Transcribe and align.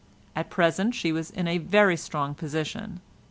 At 0.35 0.49
present 0.49 0.95
she 0.95 1.11
was 1.11 1.29
in 1.29 1.47
a 1.47 1.59
very 1.59 1.95
strong 1.95 2.33
position. 2.33 3.01